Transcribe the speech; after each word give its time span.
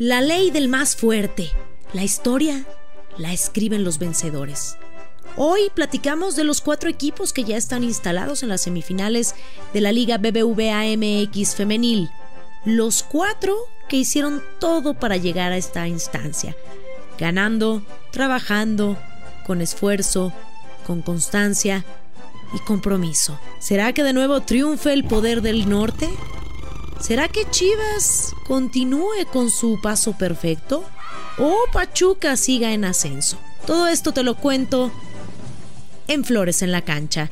La 0.00 0.22
ley 0.22 0.50
del 0.50 0.68
más 0.68 0.96
fuerte. 0.96 1.50
La 1.92 2.02
historia 2.02 2.64
la 3.18 3.34
escriben 3.34 3.84
los 3.84 3.98
vencedores. 3.98 4.78
Hoy 5.36 5.70
platicamos 5.74 6.36
de 6.36 6.44
los 6.44 6.62
cuatro 6.62 6.88
equipos 6.88 7.34
que 7.34 7.44
ya 7.44 7.58
están 7.58 7.84
instalados 7.84 8.42
en 8.42 8.48
las 8.48 8.62
semifinales 8.62 9.34
de 9.74 9.82
la 9.82 9.92
Liga 9.92 10.16
BBVA 10.16 10.84
MX 10.96 11.54
femenil. 11.54 12.08
Los 12.64 13.02
cuatro 13.02 13.54
que 13.90 13.98
hicieron 13.98 14.42
todo 14.58 14.94
para 14.94 15.18
llegar 15.18 15.52
a 15.52 15.58
esta 15.58 15.86
instancia. 15.86 16.56
Ganando, 17.18 17.82
trabajando, 18.10 18.96
con 19.46 19.60
esfuerzo, 19.60 20.32
con 20.86 21.02
constancia 21.02 21.84
y 22.54 22.58
compromiso. 22.60 23.38
¿Será 23.58 23.92
que 23.92 24.02
de 24.02 24.14
nuevo 24.14 24.40
triunfe 24.40 24.94
el 24.94 25.04
poder 25.04 25.42
del 25.42 25.68
norte? 25.68 26.08
¿Será 27.00 27.28
que 27.28 27.48
Chivas 27.50 28.34
continúe 28.46 29.26
con 29.32 29.50
su 29.50 29.80
paso 29.80 30.16
perfecto? 30.16 30.84
¿O 31.38 31.56
Pachuca 31.72 32.36
siga 32.36 32.72
en 32.72 32.84
ascenso? 32.84 33.38
Todo 33.66 33.88
esto 33.88 34.12
te 34.12 34.22
lo 34.22 34.36
cuento 34.36 34.92
en 36.08 36.24
Flores 36.24 36.60
en 36.62 36.72
la 36.72 36.82
Cancha. 36.82 37.30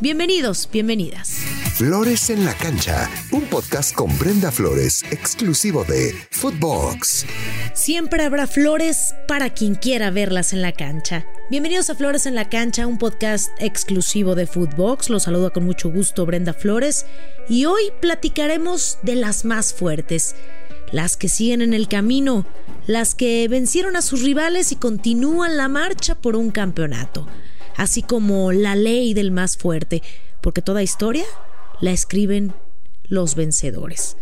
Bienvenidos, 0.00 0.68
bienvenidas. 0.70 1.30
Flores 1.74 2.30
en 2.30 2.44
la 2.44 2.54
Cancha, 2.54 3.10
un 3.32 3.42
podcast 3.46 3.92
con 3.92 4.16
Brenda 4.18 4.52
Flores, 4.52 5.02
exclusivo 5.10 5.84
de 5.84 6.14
Footbox. 6.30 7.26
Siempre 7.74 8.22
habrá 8.24 8.46
flores 8.46 9.14
para 9.26 9.50
quien 9.50 9.74
quiera 9.74 10.10
verlas 10.10 10.52
en 10.52 10.62
la 10.62 10.72
cancha. 10.72 11.26
Bienvenidos 11.50 11.88
a 11.88 11.94
Flores 11.94 12.26
en 12.26 12.34
la 12.34 12.50
Cancha, 12.50 12.86
un 12.86 12.98
podcast 12.98 13.50
exclusivo 13.58 14.34
de 14.34 14.46
Footbox. 14.46 15.08
Los 15.08 15.22
saluda 15.22 15.48
con 15.48 15.64
mucho 15.64 15.90
gusto 15.90 16.26
Brenda 16.26 16.52
Flores 16.52 17.06
y 17.48 17.64
hoy 17.64 17.84
platicaremos 18.02 18.98
de 19.02 19.14
las 19.14 19.46
más 19.46 19.72
fuertes, 19.72 20.36
las 20.92 21.16
que 21.16 21.30
siguen 21.30 21.62
en 21.62 21.72
el 21.72 21.88
camino, 21.88 22.44
las 22.86 23.14
que 23.14 23.48
vencieron 23.48 23.96
a 23.96 24.02
sus 24.02 24.24
rivales 24.24 24.72
y 24.72 24.76
continúan 24.76 25.56
la 25.56 25.68
marcha 25.68 26.16
por 26.16 26.36
un 26.36 26.50
campeonato, 26.50 27.26
así 27.78 28.02
como 28.02 28.52
la 28.52 28.76
ley 28.76 29.14
del 29.14 29.30
más 29.30 29.56
fuerte, 29.56 30.02
porque 30.42 30.60
toda 30.60 30.82
historia 30.82 31.24
la 31.80 31.92
escriben 31.92 32.52
los 33.04 33.36
vencedores. 33.36 34.18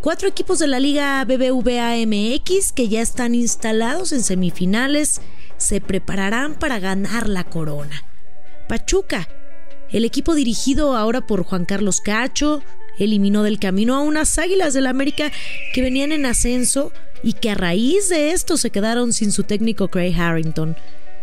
Cuatro 0.00 0.28
equipos 0.28 0.60
de 0.60 0.68
la 0.68 0.78
Liga 0.78 1.24
BBVA 1.24 1.96
MX 2.06 2.70
que 2.70 2.88
ya 2.88 3.00
están 3.00 3.34
instalados 3.34 4.12
en 4.12 4.22
semifinales 4.22 5.20
se 5.62 5.80
prepararán 5.80 6.54
para 6.54 6.78
ganar 6.78 7.28
la 7.28 7.44
corona. 7.44 8.04
Pachuca, 8.68 9.28
el 9.90 10.04
equipo 10.04 10.34
dirigido 10.34 10.96
ahora 10.96 11.26
por 11.26 11.44
Juan 11.44 11.64
Carlos 11.64 12.00
Cacho, 12.00 12.62
eliminó 12.98 13.42
del 13.42 13.58
camino 13.58 13.94
a 13.94 14.00
unas 14.00 14.38
Águilas 14.38 14.74
del 14.74 14.86
América 14.86 15.30
que 15.72 15.82
venían 15.82 16.12
en 16.12 16.26
ascenso 16.26 16.92
y 17.22 17.34
que 17.34 17.50
a 17.50 17.54
raíz 17.54 18.08
de 18.08 18.32
esto 18.32 18.56
se 18.56 18.70
quedaron 18.70 19.12
sin 19.12 19.32
su 19.32 19.44
técnico 19.44 19.88
Craig 19.88 20.14
Harrington. 20.18 20.76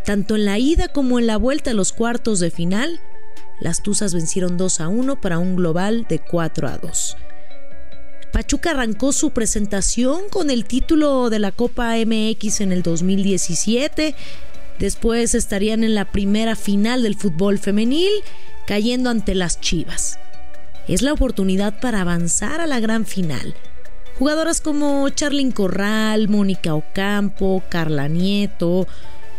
Tanto 0.05 0.35
en 0.35 0.45
la 0.45 0.57
ida 0.57 0.87
como 0.87 1.19
en 1.19 1.27
la 1.27 1.37
vuelta 1.37 1.71
a 1.71 1.73
los 1.73 1.91
cuartos 1.91 2.39
de 2.39 2.51
final, 2.51 2.99
las 3.59 3.83
Tuzas 3.83 4.13
vencieron 4.13 4.57
2 4.57 4.79
a 4.79 4.87
1 4.87 5.19
para 5.19 5.39
un 5.39 5.55
global 5.55 6.05
de 6.07 6.19
4 6.19 6.67
a 6.67 6.77
2. 6.77 7.17
Pachuca 8.39 8.71
arrancó 8.71 9.11
su 9.11 9.31
presentación 9.31 10.29
con 10.29 10.49
el 10.49 10.63
título 10.63 11.29
de 11.29 11.39
la 11.39 11.51
Copa 11.51 11.95
MX 11.97 12.61
en 12.61 12.71
el 12.71 12.83
2017. 12.83 14.15
Después 14.79 15.35
estarían 15.35 15.83
en 15.83 15.93
la 15.93 16.05
primera 16.05 16.55
final 16.55 17.03
del 17.03 17.17
fútbol 17.17 17.59
femenil, 17.59 18.13
cayendo 18.65 19.09
ante 19.09 19.35
las 19.35 19.59
Chivas. 19.59 20.19
Es 20.87 21.01
la 21.01 21.11
oportunidad 21.11 21.81
para 21.81 21.99
avanzar 21.99 22.61
a 22.61 22.65
la 22.65 22.79
gran 22.79 23.05
final. 23.05 23.55
Jugadoras 24.17 24.61
como 24.61 25.09
Charlyn 25.09 25.51
Corral, 25.51 26.29
Mónica 26.29 26.75
Ocampo, 26.75 27.61
Carla 27.67 28.07
Nieto, 28.07 28.87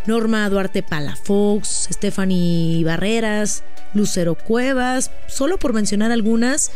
Norma 0.04 0.46
Duarte 0.50 0.82
Palafox, 0.82 1.88
Stephanie 1.90 2.84
Barreras, 2.84 3.64
Lucero 3.94 4.34
Cuevas, 4.34 5.10
solo 5.26 5.58
por 5.58 5.72
mencionar 5.72 6.12
algunas, 6.12 6.70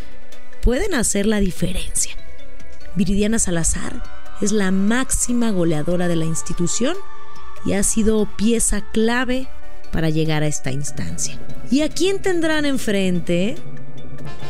pueden 0.64 0.94
hacer 0.94 1.26
la 1.26 1.40
diferencia. 1.40 2.16
Viridiana 2.96 3.38
Salazar 3.38 4.02
es 4.40 4.50
la 4.50 4.70
máxima 4.70 5.50
goleadora 5.50 6.08
de 6.08 6.16
la 6.16 6.24
institución 6.24 6.96
y 7.66 7.74
ha 7.74 7.82
sido 7.82 8.26
pieza 8.36 8.80
clave 8.92 9.46
para 9.92 10.08
llegar 10.10 10.42
a 10.42 10.46
esta 10.46 10.72
instancia. 10.72 11.38
¿Y 11.70 11.82
a 11.82 11.90
quién 11.90 12.20
tendrán 12.20 12.64
enfrente? 12.64 13.56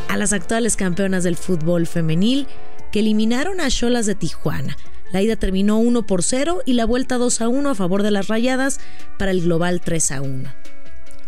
A 0.08 0.16
las 0.16 0.32
actuales 0.32 0.76
campeonas 0.76 1.25
del 1.25 1.36
fútbol 1.36 1.86
femenil 1.86 2.46
que 2.92 3.00
eliminaron 3.00 3.60
a 3.60 3.69
Cholas 3.69 4.06
de 4.06 4.14
Tijuana. 4.14 4.76
La 5.12 5.20
ida 5.20 5.36
terminó 5.36 5.78
1 5.78 6.06
por 6.06 6.22
0 6.22 6.62
y 6.64 6.75
la 6.75 6.86
vuelta 6.86 7.19
2 7.19 7.41
a 7.41 7.48
1 7.48 7.70
a 7.70 7.75
favor 7.75 8.02
de 8.04 8.12
las 8.12 8.28
Rayadas 8.28 8.78
para 9.19 9.32
el 9.32 9.42
global 9.42 9.81
3 9.81 10.12
a 10.12 10.22
1. 10.22 10.54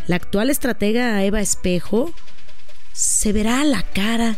La 0.06 0.16
actual 0.16 0.50
estratega 0.50 1.22
Eva 1.24 1.41
Espejo 1.41 2.12
se 2.92 3.32
verá 3.32 3.60
a 3.60 3.64
la 3.64 3.82
cara 3.82 4.36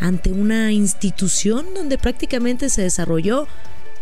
ante 0.00 0.32
una 0.32 0.72
institución 0.72 1.74
donde 1.74 1.98
prácticamente 1.98 2.68
se 2.68 2.82
desarrolló, 2.82 3.46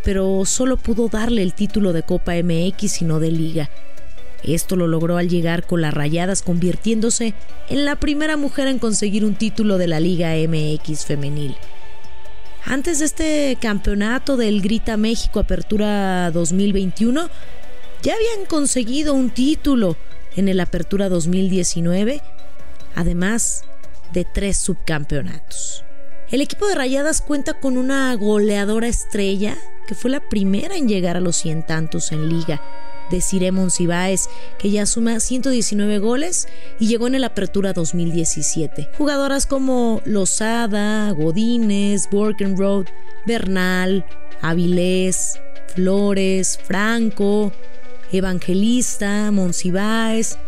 pero 0.05 0.45
solo 0.47 0.77
pudo 0.77 1.09
darle 1.09 1.43
el 1.43 1.55
título 1.55 1.93
de 1.93 2.03
Copa 2.03 2.33
MX 2.43 3.03
y 3.03 3.05
no 3.05 3.21
de 3.21 3.31
Liga. 3.31 3.71
Esto 4.43 4.77
lo 4.77 4.87
logró 4.87 5.19
al 5.19 5.29
llegar 5.29 5.67
con 5.67 5.83
las 5.83 5.93
Rayadas, 5.93 6.43
convirtiéndose 6.43 7.35
en 7.69 7.85
la 7.85 7.97
primera 7.97 8.37
mujer 8.37 8.69
en 8.69 8.79
conseguir 8.79 9.25
un 9.25 9.35
título 9.35 9.77
de 9.77 9.87
la 9.87 10.01
Liga 10.01 10.33
MX 10.35 11.05
femenil. 11.05 11.57
Antes 12.65 12.99
de 12.99 13.05
este 13.05 13.59
campeonato 13.61 14.37
del 14.37 14.61
Grita 14.63 14.97
México 14.97 15.41
Apertura 15.41 16.31
2021, 16.31 17.29
ya 18.03 18.15
habían 18.15 18.47
conseguido 18.47 19.15
un 19.15 19.31
título 19.31 19.97
en 20.37 20.49
el 20.49 20.61
Apertura 20.61 21.09
2019, 21.09 22.23
además 22.95 23.65
de 24.13 24.25
tres 24.25 24.57
subcampeonatos. 24.57 25.85
El 26.31 26.41
equipo 26.41 26.67
de 26.67 26.77
Rayadas 26.77 27.23
cuenta 27.23 27.55
con 27.55 27.77
una 27.77 28.15
goleadora 28.15 28.87
estrella 28.87 29.57
que 29.87 29.97
fue 29.97 30.11
la 30.11 30.21
primera 30.21 30.77
en 30.77 30.89
llegar 30.89 31.17
a 31.17 31.21
los 31.21 31.37
100 31.37 31.67
tantos 31.67 32.13
en 32.13 32.29
liga, 32.29 32.63
de 33.11 33.21
Ciremon 33.21 33.73
Cibáez, 33.73 34.29
que 34.59 34.71
ya 34.71 34.87
suma 34.87 35.19
119 35.19 35.99
goles 35.99 36.47
y 36.79 36.87
llegó 36.87 37.09
en 37.09 37.17
el 37.17 37.25
Apertura 37.25 37.73
2017. 37.73 38.91
Jugadoras 38.97 39.47
como 39.47 40.01
Lozada, 40.05 41.11
Godínez, 41.11 42.09
Road, 42.13 42.87
Bernal, 43.27 44.07
Avilés, 44.41 45.41
Flores, 45.75 46.59
Franco, 46.63 47.53
Evangelista, 48.13 49.31
Monsiváis, 49.33 50.39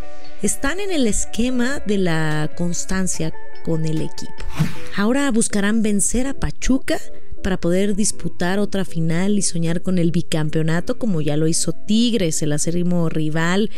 están 0.43 0.81
en 0.81 0.93
el 0.93 1.06
esquema 1.06 1.81
de 1.87 1.99
la 1.99 2.50
constancia 2.56 3.33
con 3.62 3.84
el 3.84 4.00
equipo. 4.00 4.33
Ahora 4.97 5.31
buscarán 5.31 5.83
vencer 5.83 6.27
a 6.27 6.34
Pachuca 6.34 6.99
para 7.43 7.59
poder 7.59 7.97
disputar 7.97 8.59
otra 8.59 8.84
final 8.84 9.39
y 9.39 9.43
soñar 9.43 9.83
con 9.83 9.99
el 9.99 10.11
bicampeonato 10.12 10.99
como 10.99 11.21
ya 11.21 11.37
lo 11.37 11.49
hizo 11.49 11.73
Tigres, 11.73 12.43
el 12.43 12.53
acérrimo 12.53 13.09
rival 13.09 13.71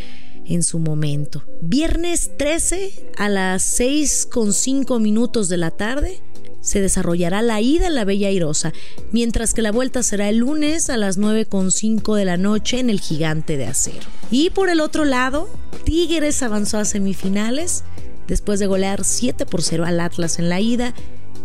en 0.46 0.62
su 0.62 0.78
momento. 0.78 1.42
Viernes 1.62 2.30
13 2.36 2.92
a 3.16 3.28
las 3.28 3.62
6 3.62 4.28
con 4.30 4.52
5 4.52 4.98
minutos 5.00 5.48
de 5.48 5.56
la 5.56 5.70
tarde 5.70 6.20
se 6.64 6.80
desarrollará 6.80 7.42
la 7.42 7.60
ida 7.60 7.88
en 7.88 7.94
la 7.94 8.06
Bella 8.06 8.28
Airosa, 8.28 8.72
mientras 9.12 9.52
que 9.52 9.60
la 9.60 9.70
vuelta 9.70 10.02
será 10.02 10.30
el 10.30 10.38
lunes 10.38 10.88
a 10.88 10.96
las 10.96 11.18
9.5 11.18 12.16
de 12.16 12.24
la 12.24 12.38
noche 12.38 12.80
en 12.80 12.88
el 12.88 13.00
Gigante 13.00 13.58
de 13.58 13.66
Acero. 13.66 14.06
Y 14.30 14.48
por 14.48 14.70
el 14.70 14.80
otro 14.80 15.04
lado, 15.04 15.48
Tigres 15.84 16.42
avanzó 16.42 16.78
a 16.78 16.86
semifinales 16.86 17.84
después 18.26 18.60
de 18.60 18.66
golear 18.66 19.04
7 19.04 19.46
por 19.46 19.62
0 19.62 19.84
al 19.84 20.00
Atlas 20.00 20.38
en 20.38 20.48
la 20.48 20.60
ida 20.60 20.94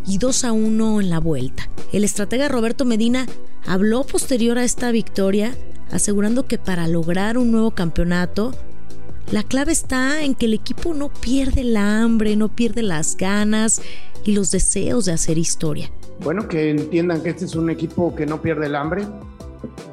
y 0.05 0.17
2 0.17 0.43
a 0.45 0.51
1 0.51 1.01
en 1.01 1.09
la 1.09 1.19
vuelta. 1.19 1.69
El 1.91 2.03
estratega 2.03 2.47
Roberto 2.47 2.85
Medina 2.85 3.25
habló 3.65 4.03
posterior 4.03 4.57
a 4.57 4.63
esta 4.63 4.91
victoria, 4.91 5.55
asegurando 5.91 6.45
que 6.45 6.57
para 6.57 6.87
lograr 6.87 7.37
un 7.37 7.51
nuevo 7.51 7.71
campeonato, 7.71 8.53
la 9.31 9.43
clave 9.43 9.71
está 9.71 10.23
en 10.23 10.33
que 10.33 10.47
el 10.47 10.55
equipo 10.55 10.93
no 10.93 11.09
pierde 11.09 11.63
la 11.63 12.01
hambre, 12.01 12.35
no 12.35 12.49
pierde 12.49 12.81
las 12.81 13.15
ganas 13.15 13.81
y 14.25 14.33
los 14.33 14.49
deseos 14.51 15.05
de 15.05 15.13
hacer 15.13 15.37
historia. 15.37 15.91
Bueno, 16.23 16.47
que 16.47 16.71
entiendan 16.71 17.21
que 17.21 17.29
este 17.29 17.45
es 17.45 17.55
un 17.55 17.69
equipo 17.69 18.15
que 18.15 18.25
no 18.25 18.41
pierde 18.41 18.65
el 18.65 18.75
hambre, 18.75 19.05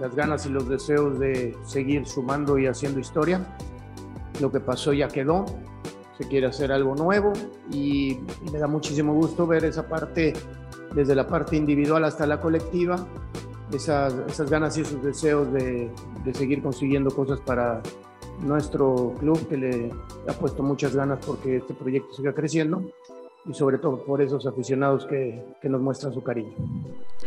las 0.00 0.14
ganas 0.14 0.46
y 0.46 0.48
los 0.48 0.68
deseos 0.68 1.18
de 1.18 1.54
seguir 1.66 2.06
sumando 2.06 2.58
y 2.58 2.66
haciendo 2.66 2.98
historia. 2.98 3.46
Lo 4.40 4.50
que 4.50 4.60
pasó 4.60 4.92
ya 4.92 5.08
quedó, 5.08 5.44
se 6.18 6.26
quiere 6.26 6.46
hacer 6.46 6.72
algo 6.72 6.94
nuevo 6.94 7.32
y, 7.70 8.18
me 8.52 8.58
da 8.58 8.66
muchísimo 8.66 9.14
gusto 9.14 9.46
ver 9.46 9.64
esa 9.64 9.88
parte, 9.88 10.32
desde 10.94 11.14
la 11.14 11.26
parte 11.26 11.56
individual 11.56 12.04
hasta 12.04 12.26
la 12.26 12.40
colectiva, 12.40 13.06
esas, 13.72 14.14
esas 14.28 14.48
ganas 14.50 14.78
y 14.78 14.82
esos 14.82 15.02
deseos 15.02 15.52
de, 15.52 15.90
de, 16.24 16.34
seguir 16.34 16.62
consiguiendo 16.62 17.10
cosas 17.10 17.40
para 17.40 17.82
nuestro 18.40 19.14
club 19.18 19.48
que 19.48 19.56
le 19.56 19.92
ha 20.28 20.32
puesto 20.34 20.62
muchas 20.62 20.94
ganas 20.94 21.18
porque 21.24 21.56
este 21.56 21.74
proyecto 21.74 22.14
siga 22.14 22.32
creciendo 22.32 22.82
y 23.48 23.54
sobre 23.54 23.78
todo 23.78 24.04
por 24.04 24.20
esos 24.20 24.46
aficionados 24.46 25.06
que, 25.06 25.42
que 25.60 25.68
nos 25.68 25.80
muestran 25.80 26.12
su 26.12 26.22
cariño. 26.22 26.52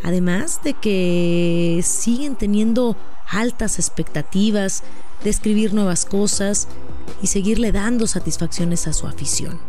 Además 0.03 0.62
de 0.63 0.74
que 0.74 1.80
siguen 1.83 2.35
teniendo 2.35 2.95
altas 3.30 3.80
expectativas 3.80 4.83
de 5.24 5.30
escribir 5.30 5.74
nuevas 5.74 6.06
cosas 6.06 6.68
y 7.22 7.28
seguirle 7.28 7.72
dando 7.72 8.07
satisfacciones 8.07 8.88
a 8.88 8.94
su 8.94 9.07
afición. 9.07 9.60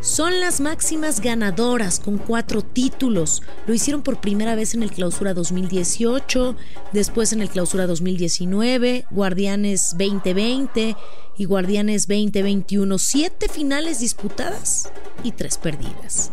Son 0.00 0.38
las 0.38 0.60
máximas 0.60 1.20
ganadoras 1.20 1.98
con 1.98 2.18
cuatro 2.18 2.62
títulos. 2.62 3.42
Lo 3.66 3.74
hicieron 3.74 4.02
por 4.02 4.20
primera 4.20 4.54
vez 4.54 4.74
en 4.74 4.84
el 4.84 4.92
Clausura 4.92 5.34
2018, 5.34 6.54
después 6.92 7.32
en 7.32 7.42
el 7.42 7.50
Clausura 7.50 7.86
2019, 7.88 9.06
Guardianes 9.10 9.96
2020 9.98 10.96
y 11.36 11.44
Guardianes 11.46 12.06
2021. 12.06 12.96
Siete 12.98 13.48
finales 13.48 13.98
disputadas 13.98 14.92
y 15.24 15.32
tres 15.32 15.58
perdidas. 15.58 16.30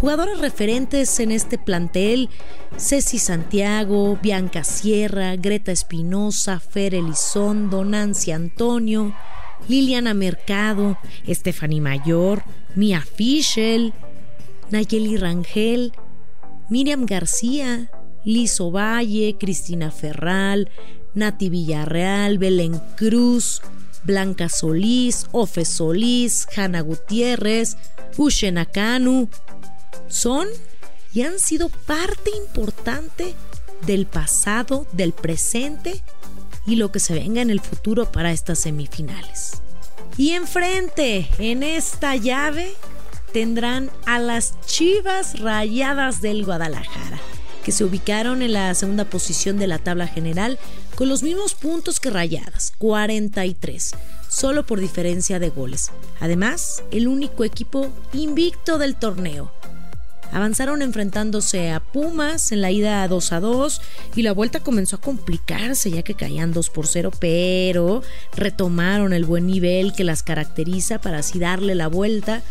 Jugadoras 0.00 0.40
referentes 0.40 1.18
en 1.20 1.32
este 1.32 1.56
plantel, 1.56 2.28
Ceci 2.76 3.18
Santiago, 3.18 4.18
Bianca 4.22 4.62
Sierra, 4.62 5.36
Greta 5.36 5.72
Espinosa, 5.72 6.60
Fer 6.60 6.94
Elizondo, 6.94 7.82
Nancy 7.82 8.30
Antonio, 8.30 9.14
Liliana 9.68 10.12
Mercado, 10.12 10.98
Stephanie 11.26 11.80
Mayor, 11.80 12.44
Mia 12.74 13.00
Fischel, 13.00 13.94
Nayeli 14.70 15.16
Rangel, 15.16 15.92
Miriam 16.68 17.06
García, 17.06 17.90
Liz 18.22 18.60
Ovalle, 18.60 19.36
Cristina 19.38 19.90
Ferral, 19.90 20.68
Nati 21.14 21.48
Villarreal, 21.48 22.36
Belén 22.36 22.82
Cruz, 22.96 23.62
Blanca 24.04 24.50
Solís, 24.50 25.26
Ofe 25.32 25.64
Solís, 25.64 26.46
Hanna 26.54 26.82
Gutiérrez, 26.82 27.78
Ushe 28.18 28.52
Nakanu, 28.52 29.28
son 30.08 30.48
y 31.12 31.22
han 31.22 31.38
sido 31.38 31.68
parte 31.68 32.30
importante 32.36 33.34
del 33.86 34.06
pasado, 34.06 34.86
del 34.92 35.12
presente 35.12 36.02
y 36.66 36.76
lo 36.76 36.92
que 36.92 37.00
se 37.00 37.14
venga 37.14 37.40
en 37.40 37.50
el 37.50 37.60
futuro 37.60 38.10
para 38.10 38.32
estas 38.32 38.58
semifinales. 38.58 39.62
Y 40.18 40.32
enfrente, 40.32 41.28
en 41.38 41.62
esta 41.62 42.16
llave, 42.16 42.72
tendrán 43.32 43.90
a 44.06 44.18
las 44.18 44.54
Chivas 44.66 45.38
Rayadas 45.40 46.20
del 46.22 46.44
Guadalajara, 46.44 47.18
que 47.64 47.72
se 47.72 47.84
ubicaron 47.84 48.42
en 48.42 48.52
la 48.52 48.74
segunda 48.74 49.04
posición 49.04 49.58
de 49.58 49.66
la 49.66 49.78
tabla 49.78 50.06
general 50.06 50.58
con 50.94 51.08
los 51.08 51.22
mismos 51.22 51.54
puntos 51.54 52.00
que 52.00 52.10
Rayadas, 52.10 52.72
43, 52.78 53.92
solo 54.28 54.64
por 54.64 54.80
diferencia 54.80 55.38
de 55.38 55.50
goles. 55.50 55.90
Además, 56.20 56.82
el 56.90 57.08
único 57.08 57.44
equipo 57.44 57.92
invicto 58.14 58.78
del 58.78 58.96
torneo, 58.96 59.52
Avanzaron 60.32 60.82
enfrentándose 60.82 61.70
a 61.70 61.80
Pumas 61.80 62.52
en 62.52 62.60
la 62.60 62.70
ida 62.70 63.06
2 63.08 63.32
a 63.32 63.40
2 63.40 63.80
y 64.16 64.22
la 64.22 64.32
vuelta 64.32 64.60
comenzó 64.60 64.96
a 64.96 65.00
complicarse 65.00 65.90
ya 65.90 66.02
que 66.02 66.14
caían 66.14 66.52
2 66.52 66.70
por 66.70 66.86
0, 66.86 67.10
pero 67.18 68.02
retomaron 68.34 69.12
el 69.12 69.24
buen 69.24 69.46
nivel 69.46 69.92
que 69.92 70.04
las 70.04 70.22
caracteriza 70.22 71.00
para 71.00 71.18
así 71.18 71.38
darle 71.38 71.74
la 71.74 71.88
vuelta 71.88 72.42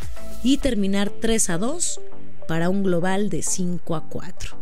y 0.43 0.57
terminar 0.57 1.09
3 1.09 1.49
a 1.49 1.57
2 1.57 2.01
para 2.47 2.69
un 2.69 2.83
global 2.83 3.29
de 3.29 3.41
5 3.41 3.95
a 3.95 4.07
4. 4.07 4.57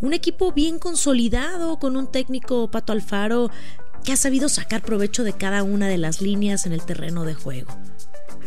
Un 0.00 0.14
equipo 0.14 0.52
bien 0.52 0.78
consolidado 0.78 1.78
con 1.78 1.96
un 1.96 2.10
técnico 2.10 2.70
Pato 2.70 2.92
Alfaro 2.92 3.50
que 4.04 4.12
ha 4.12 4.16
sabido 4.16 4.48
sacar 4.48 4.82
provecho 4.82 5.22
de 5.22 5.32
cada 5.32 5.62
una 5.62 5.86
de 5.86 5.98
las 5.98 6.20
líneas 6.20 6.66
en 6.66 6.72
el 6.72 6.84
terreno 6.84 7.24
de 7.24 7.34
juego. 7.34 7.76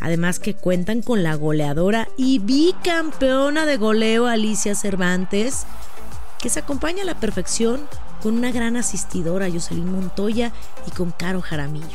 Además 0.01 0.39
que 0.39 0.53
cuentan 0.53 1.01
con 1.01 1.23
la 1.23 1.35
goleadora 1.35 2.07
y 2.17 2.39
bicampeona 2.39 3.65
de 3.65 3.77
goleo 3.77 4.27
Alicia 4.27 4.75
Cervantes, 4.75 5.65
que 6.39 6.49
se 6.49 6.59
acompaña 6.59 7.03
a 7.03 7.05
la 7.05 7.15
perfección 7.15 7.87
con 8.21 8.37
una 8.37 8.51
gran 8.51 8.75
asistidora 8.75 9.49
Jocelyn 9.49 9.91
Montoya 9.91 10.51
y 10.87 10.91
con 10.91 11.11
Caro 11.11 11.41
Jaramillo. 11.41 11.85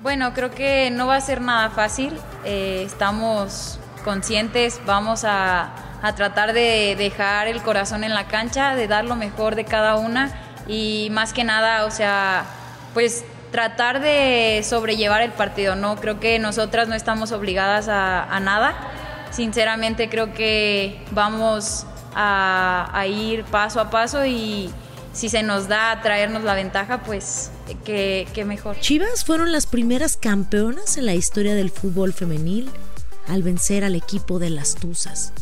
Bueno, 0.00 0.32
creo 0.32 0.50
que 0.50 0.90
no 0.90 1.06
va 1.06 1.16
a 1.16 1.20
ser 1.20 1.40
nada 1.40 1.70
fácil. 1.70 2.18
Eh, 2.44 2.82
estamos 2.86 3.78
conscientes, 4.04 4.80
vamos 4.86 5.24
a, 5.24 5.74
a 6.02 6.14
tratar 6.14 6.52
de 6.52 6.96
dejar 6.96 7.48
el 7.48 7.62
corazón 7.62 8.04
en 8.04 8.14
la 8.14 8.26
cancha, 8.26 8.74
de 8.74 8.88
dar 8.88 9.04
lo 9.04 9.16
mejor 9.16 9.54
de 9.56 9.64
cada 9.64 9.96
una 9.96 10.32
y 10.66 11.08
más 11.10 11.32
que 11.32 11.44
nada, 11.44 11.84
o 11.84 11.90
sea, 11.90 12.44
pues 12.94 13.24
tratar 13.50 14.00
de 14.00 14.62
sobrellevar 14.64 15.22
el 15.22 15.32
partido, 15.32 15.74
¿no? 15.76 15.96
Creo 15.96 16.20
que 16.20 16.38
nosotras 16.38 16.88
no 16.88 16.94
estamos 16.94 17.32
obligadas 17.32 17.88
a, 17.88 18.38
nada. 18.40 18.74
Sinceramente 19.30 20.08
creo 20.08 20.32
que 20.32 21.04
vamos 21.12 21.86
a, 22.14 23.04
ir 23.08 23.44
paso 23.44 23.80
a 23.80 23.90
paso 23.90 24.24
y 24.26 24.70
si 25.12 25.28
se 25.28 25.42
nos 25.42 25.68
da 25.68 26.00
traernos 26.02 26.44
la 26.44 26.54
ventaja, 26.54 27.02
pues 27.02 27.50
qué 27.84 28.28
que 28.32 28.44
mejor. 28.44 28.78
Chivas 28.80 29.24
fueron 29.24 29.52
las 29.52 29.66
primeras 29.66 30.16
campeonas 30.16 30.96
en 30.96 31.06
la 31.06 31.14
historia 31.14 31.54
del 31.54 31.70
fútbol 31.70 32.12
femenil 32.12 32.70
al 33.28 33.42
vencer 33.42 33.84
al 33.84 33.94
equipo 33.94 34.38
de 34.38 34.50
las 34.50 34.74
Tuzas. 34.74 35.32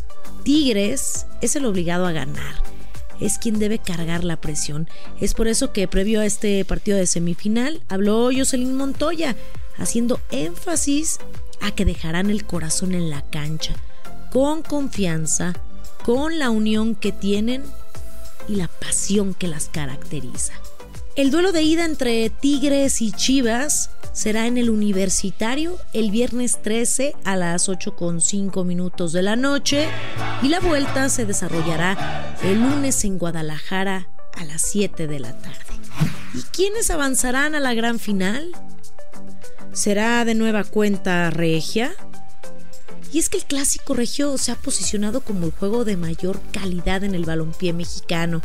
Tigres 0.44 1.26
es 1.40 1.56
el 1.56 1.66
obligado 1.66 2.06
a 2.06 2.12
ganar 2.12 2.77
es 3.20 3.38
quien 3.38 3.58
debe 3.58 3.78
cargar 3.78 4.24
la 4.24 4.40
presión. 4.40 4.88
Es 5.20 5.34
por 5.34 5.48
eso 5.48 5.72
que 5.72 5.88
previo 5.88 6.20
a 6.20 6.26
este 6.26 6.64
partido 6.64 6.96
de 6.96 7.06
semifinal 7.06 7.80
habló 7.88 8.30
Jocelyn 8.34 8.76
Montoya, 8.76 9.36
haciendo 9.76 10.20
énfasis 10.30 11.18
a 11.60 11.72
que 11.72 11.84
dejarán 11.84 12.30
el 12.30 12.44
corazón 12.44 12.94
en 12.94 13.10
la 13.10 13.22
cancha, 13.22 13.74
con 14.32 14.62
confianza, 14.62 15.54
con 16.04 16.38
la 16.38 16.50
unión 16.50 16.94
que 16.94 17.12
tienen 17.12 17.64
y 18.48 18.56
la 18.56 18.68
pasión 18.68 19.34
que 19.34 19.48
las 19.48 19.68
caracteriza. 19.68 20.54
El 21.18 21.32
duelo 21.32 21.50
de 21.50 21.62
ida 21.62 21.84
entre 21.84 22.30
Tigres 22.30 23.02
y 23.02 23.10
Chivas 23.10 23.90
será 24.12 24.46
en 24.46 24.56
el 24.56 24.70
Universitario 24.70 25.76
el 25.92 26.12
viernes 26.12 26.62
13 26.62 27.16
a 27.24 27.34
las 27.34 27.68
8.5 27.68 28.64
minutos 28.64 29.12
de 29.12 29.22
la 29.22 29.34
noche 29.34 29.88
y 30.42 30.48
la 30.48 30.60
vuelta 30.60 31.08
se 31.08 31.26
desarrollará 31.26 32.36
el 32.44 32.60
lunes 32.60 33.04
en 33.04 33.18
Guadalajara 33.18 34.06
a 34.36 34.44
las 34.44 34.62
7 34.62 35.08
de 35.08 35.18
la 35.18 35.36
tarde. 35.36 35.58
¿Y 36.34 36.42
quiénes 36.52 36.88
avanzarán 36.88 37.56
a 37.56 37.60
la 37.60 37.74
gran 37.74 37.98
final? 37.98 38.52
¿Será 39.72 40.24
de 40.24 40.36
nueva 40.36 40.62
cuenta 40.62 41.30
Regia? 41.30 41.96
Y 43.12 43.18
es 43.18 43.28
que 43.28 43.38
el 43.38 43.44
clásico 43.44 43.94
regio 43.94 44.38
se 44.38 44.52
ha 44.52 44.54
posicionado 44.54 45.22
como 45.22 45.46
el 45.46 45.52
juego 45.52 45.84
de 45.84 45.96
mayor 45.96 46.40
calidad 46.52 47.02
en 47.02 47.16
el 47.16 47.24
balompié 47.24 47.72
mexicano, 47.72 48.40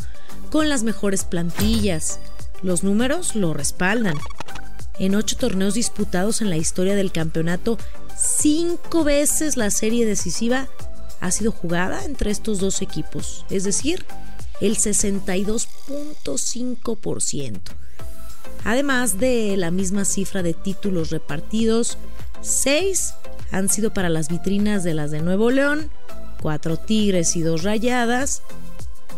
con 0.50 0.68
las 0.68 0.82
mejores 0.82 1.24
plantillas, 1.24 2.18
los 2.64 2.82
números 2.82 3.36
lo 3.36 3.54
respaldan. 3.54 4.16
En 4.98 5.14
ocho 5.14 5.36
torneos 5.36 5.74
disputados 5.74 6.40
en 6.40 6.50
la 6.50 6.56
historia 6.56 6.96
del 6.96 7.12
campeonato, 7.12 7.78
cinco 8.16 9.04
veces 9.04 9.56
la 9.56 9.70
serie 9.70 10.04
decisiva 10.06 10.66
ha 11.20 11.30
sido 11.30 11.52
jugada 11.52 12.04
entre 12.04 12.30
estos 12.30 12.58
dos 12.58 12.82
equipos, 12.82 13.46
es 13.50 13.64
decir, 13.64 14.04
el 14.60 14.76
62.5%. 14.76 17.60
Además 18.64 19.18
de 19.18 19.56
la 19.58 19.70
misma 19.70 20.06
cifra 20.06 20.42
de 20.42 20.54
títulos 20.54 21.10
repartidos, 21.10 21.98
seis 22.40 23.12
han 23.50 23.68
sido 23.68 23.92
para 23.92 24.08
las 24.08 24.28
vitrinas 24.28 24.84
de 24.84 24.94
las 24.94 25.10
de 25.10 25.20
Nuevo 25.20 25.50
León, 25.50 25.90
cuatro 26.40 26.78
Tigres 26.78 27.36
y 27.36 27.42
dos 27.42 27.62
Rayadas, 27.62 28.40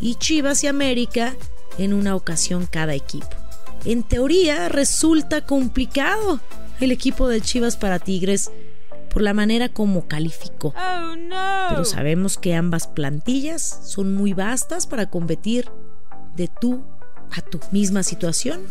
y 0.00 0.16
Chivas 0.16 0.64
y 0.64 0.66
América 0.66 1.36
en 1.78 1.92
una 1.92 2.14
ocasión 2.14 2.66
cada 2.66 2.94
equipo. 2.94 3.28
En 3.84 4.02
teoría 4.02 4.68
resulta 4.68 5.42
complicado 5.42 6.40
el 6.80 6.92
equipo 6.92 7.28
de 7.28 7.40
Chivas 7.40 7.76
para 7.76 7.98
Tigres 7.98 8.50
por 9.10 9.22
la 9.22 9.32
manera 9.32 9.68
como 9.68 10.08
calificó. 10.08 10.74
Oh, 10.76 11.14
Pero 11.70 11.84
sabemos 11.84 12.36
que 12.36 12.54
ambas 12.54 12.86
plantillas 12.86 13.80
son 13.84 14.14
muy 14.14 14.32
vastas 14.32 14.86
para 14.86 15.08
competir 15.08 15.70
de 16.34 16.48
tú 16.48 16.84
a 17.32 17.40
tu 17.40 17.60
misma 17.70 18.02
situación 18.02 18.62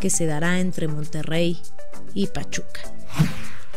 que 0.00 0.10
se 0.10 0.26
dará 0.26 0.60
entre 0.60 0.88
Monterrey 0.88 1.60
y 2.14 2.28
Pachuca. 2.28 2.80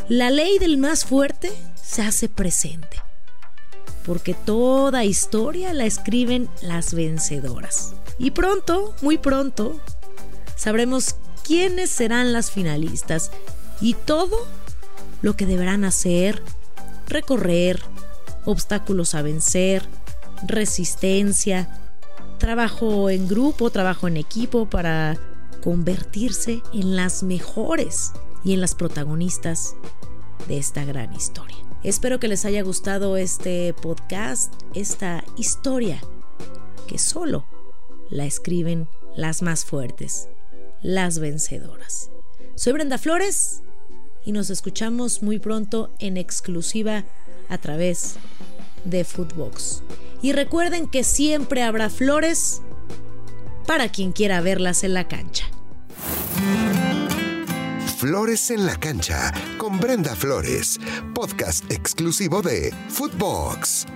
La 0.08 0.30
ley 0.30 0.58
del 0.58 0.78
más 0.78 1.04
fuerte 1.04 1.52
se 1.74 2.02
hace 2.02 2.28
presente 2.28 3.02
porque 4.04 4.34
toda 4.34 5.04
historia 5.04 5.72
la 5.72 5.84
escriben 5.84 6.48
las 6.60 6.94
vencedoras. 6.94 7.94
Y 8.22 8.30
pronto, 8.30 8.94
muy 9.02 9.18
pronto, 9.18 9.80
sabremos 10.54 11.16
quiénes 11.44 11.90
serán 11.90 12.32
las 12.32 12.52
finalistas 12.52 13.32
y 13.80 13.94
todo 13.94 14.46
lo 15.22 15.34
que 15.34 15.44
deberán 15.44 15.84
hacer, 15.84 16.40
recorrer, 17.08 17.82
obstáculos 18.44 19.16
a 19.16 19.22
vencer, 19.22 19.82
resistencia, 20.46 21.68
trabajo 22.38 23.10
en 23.10 23.26
grupo, 23.26 23.70
trabajo 23.70 24.06
en 24.06 24.16
equipo 24.16 24.70
para 24.70 25.18
convertirse 25.60 26.62
en 26.72 26.94
las 26.94 27.24
mejores 27.24 28.12
y 28.44 28.52
en 28.52 28.60
las 28.60 28.76
protagonistas 28.76 29.74
de 30.46 30.58
esta 30.58 30.84
gran 30.84 31.12
historia. 31.12 31.56
Espero 31.82 32.20
que 32.20 32.28
les 32.28 32.44
haya 32.44 32.62
gustado 32.62 33.16
este 33.16 33.74
podcast, 33.74 34.54
esta 34.74 35.24
historia 35.36 36.00
que 36.86 36.98
solo 37.00 37.51
la 38.12 38.26
escriben 38.26 38.88
las 39.16 39.42
más 39.42 39.64
fuertes, 39.64 40.28
las 40.82 41.18
vencedoras. 41.18 42.10
Soy 42.54 42.74
Brenda 42.74 42.98
Flores 42.98 43.62
y 44.24 44.32
nos 44.32 44.50
escuchamos 44.50 45.22
muy 45.22 45.38
pronto 45.38 45.90
en 45.98 46.16
exclusiva 46.16 47.04
a 47.48 47.58
través 47.58 48.16
de 48.84 49.04
Footbox. 49.04 49.82
Y 50.20 50.32
recuerden 50.32 50.86
que 50.88 51.04
siempre 51.04 51.62
habrá 51.62 51.88
flores 51.88 52.60
para 53.66 53.90
quien 53.90 54.12
quiera 54.12 54.40
verlas 54.40 54.84
en 54.84 54.94
la 54.94 55.08
cancha. 55.08 55.46
Flores 57.96 58.50
en 58.50 58.66
la 58.66 58.76
cancha 58.76 59.32
con 59.58 59.78
Brenda 59.78 60.14
Flores, 60.14 60.78
podcast 61.14 61.70
exclusivo 61.72 62.42
de 62.42 62.74
Footbox. 62.88 63.86